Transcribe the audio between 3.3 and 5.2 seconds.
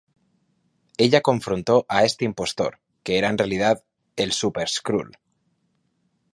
realidad el Super-Skrull.